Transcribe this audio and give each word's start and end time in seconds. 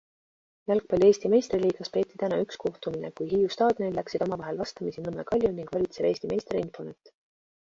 Jalgpalli 0.69 1.09
Eesti 1.09 1.29
meistriliigas 1.33 1.91
peeti 1.97 2.17
täna 2.23 2.39
üks 2.45 2.57
kohtumine, 2.63 3.11
kui 3.19 3.27
Hiiu 3.35 3.51
staadionil 3.57 3.99
läksid 4.01 4.25
omavahel 4.27 4.59
vastamisi 4.65 5.05
Nõmme 5.05 5.27
Kalju 5.33 5.53
ning 5.61 5.71
valitsev 5.77 6.09
Eesti 6.13 6.33
meister 6.33 6.63
Infonet. 6.65 7.15